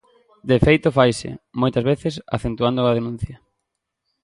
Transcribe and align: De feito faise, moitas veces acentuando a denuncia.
De 0.49 0.57
feito 0.65 0.89
faise, 0.97 1.31
moitas 1.61 1.87
veces 1.91 2.13
acentuando 2.35 2.81
a 2.85 2.95
denuncia. 2.99 3.37